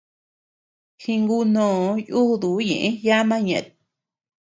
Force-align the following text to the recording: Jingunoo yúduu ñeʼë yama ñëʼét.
Jingunoo 1.01 1.81
yúduu 2.11 2.57
ñeʼë 2.67 2.87
yama 3.05 3.35
ñëʼét. 3.45 3.67